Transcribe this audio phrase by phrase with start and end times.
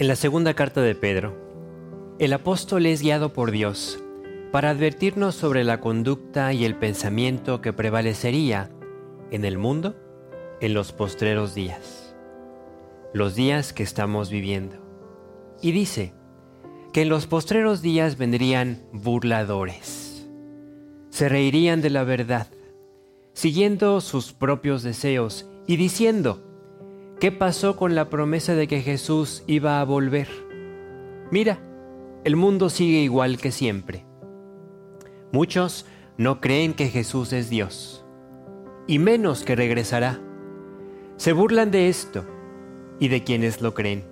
[0.00, 1.34] En la segunda carta de Pedro,
[2.20, 3.98] el apóstol es guiado por Dios
[4.52, 8.70] para advertirnos sobre la conducta y el pensamiento que prevalecería
[9.32, 9.96] en el mundo
[10.60, 12.14] en los postreros días,
[13.12, 14.76] los días que estamos viviendo.
[15.60, 16.14] Y dice
[16.92, 20.28] que en los postreros días vendrían burladores,
[21.10, 22.46] se reirían de la verdad,
[23.32, 26.47] siguiendo sus propios deseos y diciendo,
[27.20, 30.28] ¿Qué pasó con la promesa de que Jesús iba a volver?
[31.32, 31.58] Mira,
[32.22, 34.06] el mundo sigue igual que siempre.
[35.32, 35.84] Muchos
[36.16, 38.04] no creen que Jesús es Dios,
[38.86, 40.20] y menos que regresará.
[41.16, 42.24] Se burlan de esto
[43.00, 44.04] y de quienes lo creen.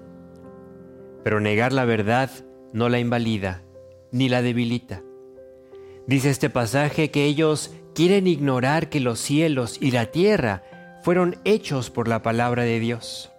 [1.22, 2.28] Pero negar la verdad
[2.72, 3.62] no la invalida
[4.10, 5.04] ni la debilita.
[6.08, 10.64] Dice este pasaje que ellos quieren ignorar que los cielos y la tierra
[11.06, 13.30] fueron hechos por la palabra de Dios.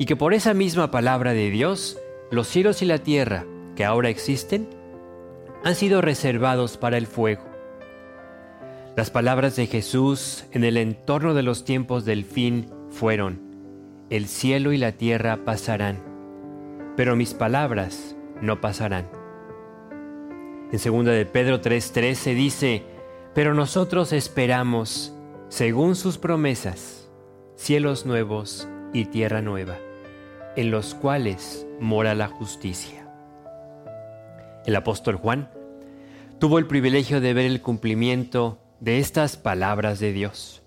[0.00, 1.96] Y que por esa misma palabra de Dios,
[2.32, 4.68] los cielos y la tierra que ahora existen
[5.62, 7.44] han sido reservados para el fuego.
[8.96, 13.42] Las palabras de Jesús en el entorno de los tiempos del fin fueron,
[14.10, 16.02] el cielo y la tierra pasarán,
[16.96, 19.08] pero mis palabras no pasarán.
[20.72, 22.82] En 2 de Pedro 3:13 dice,
[23.36, 25.14] pero nosotros esperamos
[25.48, 27.08] según sus promesas,
[27.56, 29.78] cielos nuevos y tierra nueva,
[30.56, 33.08] en los cuales mora la justicia.
[34.66, 35.50] El apóstol Juan
[36.38, 40.62] tuvo el privilegio de ver el cumplimiento de estas palabras de Dios.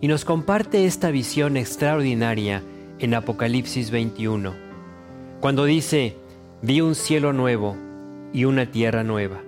[0.00, 2.62] Y nos comparte esta visión extraordinaria
[3.00, 4.54] en Apocalipsis 21,
[5.40, 6.16] cuando dice,
[6.62, 7.76] vi un cielo nuevo
[8.32, 9.42] y una tierra nueva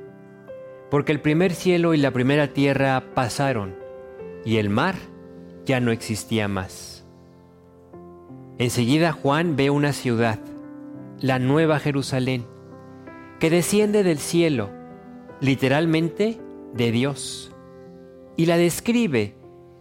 [0.90, 3.76] porque el primer cielo y la primera tierra pasaron,
[4.44, 4.96] y el mar
[5.64, 7.06] ya no existía más.
[8.58, 10.38] Enseguida Juan ve una ciudad,
[11.20, 12.44] la Nueva Jerusalén,
[13.38, 14.70] que desciende del cielo,
[15.40, 16.38] literalmente
[16.74, 17.52] de Dios,
[18.36, 19.34] y la describe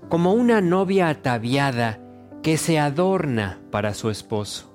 [0.09, 1.99] como una novia ataviada
[2.41, 4.71] que se adorna para su esposo.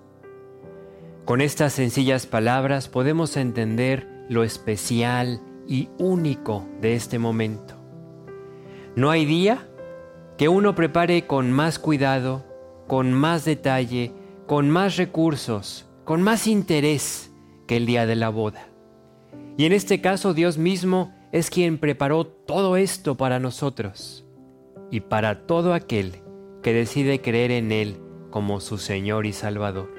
[1.24, 7.74] Con estas sencillas palabras podemos entender lo especial, y único de este momento.
[8.96, 9.66] No hay día
[10.38, 12.44] que uno prepare con más cuidado,
[12.86, 14.12] con más detalle,
[14.46, 17.32] con más recursos, con más interés
[17.66, 18.68] que el día de la boda.
[19.56, 24.24] Y en este caso Dios mismo es quien preparó todo esto para nosotros
[24.90, 26.22] y para todo aquel
[26.62, 27.98] que decide creer en Él
[28.30, 29.92] como su Señor y Salvador.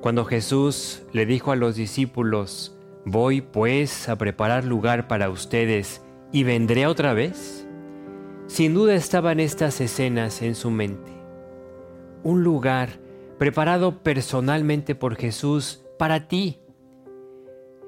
[0.00, 2.75] Cuando Jesús le dijo a los discípulos,
[3.08, 6.02] Voy pues a preparar lugar para ustedes
[6.32, 7.64] y vendré otra vez.
[8.48, 11.12] Sin duda estaban estas escenas en su mente.
[12.24, 12.98] Un lugar
[13.38, 16.58] preparado personalmente por Jesús para ti.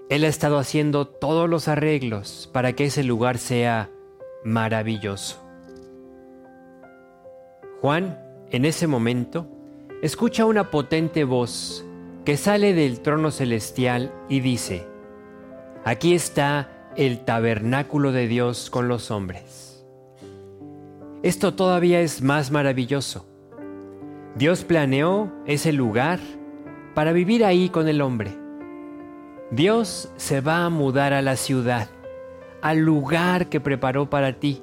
[0.09, 3.91] Él ha estado haciendo todos los arreglos para que ese lugar sea
[4.45, 5.43] maravilloso.
[7.81, 8.21] Juan,
[8.53, 9.49] en ese momento,
[10.00, 11.85] escucha una potente voz
[12.25, 14.87] que sale del trono celestial y dice,
[15.88, 19.87] Aquí está el tabernáculo de Dios con los hombres.
[21.22, 23.25] Esto todavía es más maravilloso.
[24.34, 26.21] Dios planeó ese lugar
[26.94, 28.37] para vivir ahí con el hombre.
[29.50, 31.88] Dios se va a mudar a la ciudad,
[32.60, 34.60] al lugar que preparó para ti.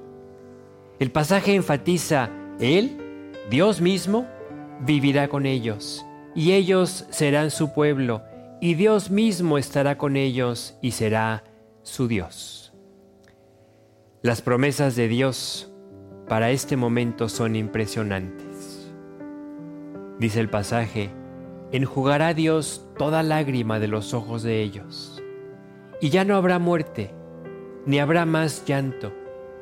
[1.00, 4.28] El pasaje enfatiza, Él, Dios mismo,
[4.81, 6.06] vivirá con ellos,
[6.36, 8.22] y ellos serán su pueblo,
[8.62, 11.44] y Dios mismo estará con ellos y será
[11.84, 12.74] su Dios.
[14.22, 15.72] Las promesas de Dios
[16.28, 18.92] para este momento son impresionantes.
[20.20, 21.12] Dice el pasaje,
[21.72, 25.22] enjugará Dios toda lágrima de los ojos de ellos,
[26.02, 27.12] y ya no habrá muerte,
[27.86, 29.14] ni habrá más llanto,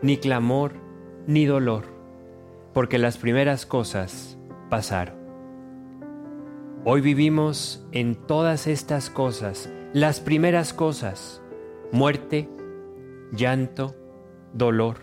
[0.02, 0.74] ni clamor,
[1.28, 1.86] ni dolor,
[2.74, 4.38] porque las primeras cosas
[4.70, 5.23] pasaron.
[6.86, 11.42] Hoy vivimos en todas estas cosas, las primeras cosas,
[11.94, 12.50] muerte,
[13.32, 13.96] llanto,
[14.52, 14.98] dolor.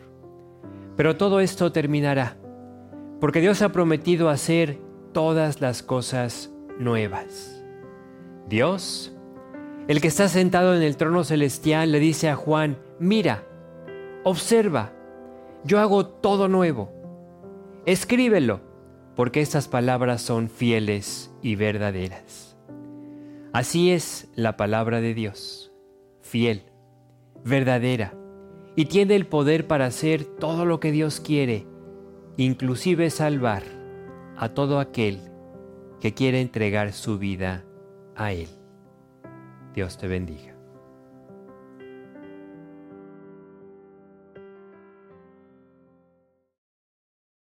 [0.98, 2.36] Pero todo esto terminará,
[3.18, 4.78] porque Dios ha prometido hacer
[5.12, 7.64] todas las cosas nuevas.
[8.46, 9.16] Dios,
[9.88, 13.46] el que está sentado en el trono celestial, le dice a Juan, mira,
[14.22, 14.92] observa,
[15.64, 16.92] yo hago todo nuevo.
[17.86, 18.69] Escríbelo
[19.16, 22.56] porque estas palabras son fieles y verdaderas.
[23.52, 25.72] Así es la palabra de Dios,
[26.20, 26.62] fiel,
[27.44, 28.14] verdadera,
[28.76, 31.66] y tiene el poder para hacer todo lo que Dios quiere,
[32.36, 33.64] inclusive salvar
[34.36, 35.20] a todo aquel
[36.00, 37.64] que quiere entregar su vida
[38.16, 38.48] a Él.
[39.74, 40.49] Dios te bendiga.